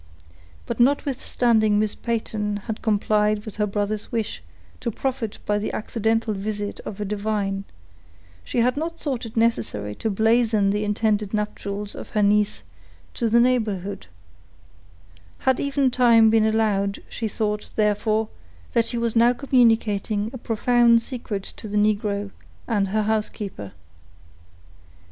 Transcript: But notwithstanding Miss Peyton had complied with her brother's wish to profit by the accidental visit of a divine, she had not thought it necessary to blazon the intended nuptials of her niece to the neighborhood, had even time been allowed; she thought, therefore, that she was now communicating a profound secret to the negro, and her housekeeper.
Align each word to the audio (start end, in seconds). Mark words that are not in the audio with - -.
But 0.65 0.79
notwithstanding 0.79 1.77
Miss 1.77 1.93
Peyton 1.93 2.57
had 2.65 2.81
complied 2.81 3.45
with 3.45 3.57
her 3.57 3.67
brother's 3.67 4.11
wish 4.11 4.41
to 4.79 4.89
profit 4.89 5.37
by 5.45 5.59
the 5.59 5.71
accidental 5.73 6.33
visit 6.33 6.79
of 6.87 6.99
a 6.99 7.05
divine, 7.05 7.65
she 8.43 8.61
had 8.61 8.75
not 8.77 8.97
thought 8.99 9.27
it 9.27 9.37
necessary 9.37 9.93
to 9.93 10.09
blazon 10.09 10.71
the 10.71 10.83
intended 10.83 11.35
nuptials 11.35 11.93
of 11.93 12.09
her 12.17 12.23
niece 12.23 12.63
to 13.13 13.29
the 13.29 13.39
neighborhood, 13.39 14.07
had 15.37 15.59
even 15.59 15.91
time 15.91 16.31
been 16.31 16.47
allowed; 16.47 17.03
she 17.07 17.27
thought, 17.27 17.69
therefore, 17.75 18.27
that 18.73 18.87
she 18.87 18.97
was 18.97 19.15
now 19.15 19.33
communicating 19.33 20.31
a 20.33 20.37
profound 20.39 21.03
secret 21.03 21.43
to 21.43 21.67
the 21.67 21.77
negro, 21.77 22.31
and 22.67 22.87
her 22.87 23.03
housekeeper. 23.03 23.71